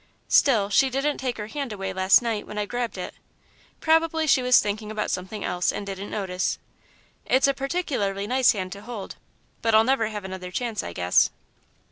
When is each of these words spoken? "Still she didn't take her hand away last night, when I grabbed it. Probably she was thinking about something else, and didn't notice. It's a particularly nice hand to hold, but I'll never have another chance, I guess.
"Still 0.29 0.71
she 0.71 0.89
didn't 0.89 1.19
take 1.19 1.37
her 1.37 1.45
hand 1.45 1.71
away 1.71 1.93
last 1.93 2.23
night, 2.23 2.47
when 2.47 2.57
I 2.57 2.65
grabbed 2.65 2.97
it. 2.97 3.13
Probably 3.81 4.25
she 4.25 4.41
was 4.41 4.59
thinking 4.59 4.89
about 4.89 5.11
something 5.11 5.43
else, 5.43 5.71
and 5.71 5.85
didn't 5.85 6.09
notice. 6.09 6.57
It's 7.27 7.47
a 7.47 7.53
particularly 7.53 8.25
nice 8.25 8.53
hand 8.53 8.71
to 8.71 8.81
hold, 8.81 9.17
but 9.61 9.75
I'll 9.75 9.83
never 9.83 10.07
have 10.07 10.25
another 10.25 10.49
chance, 10.49 10.81
I 10.81 10.91
guess. 10.91 11.29